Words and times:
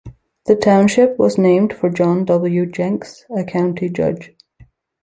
The 0.47 0.55
township 0.55 1.19
was 1.19 1.37
named 1.37 1.73
for 1.73 1.87
John 1.91 2.25
W. 2.25 2.65
Jenks, 2.65 3.23
a 3.37 3.43
county 3.43 3.87
judge. 3.87 4.31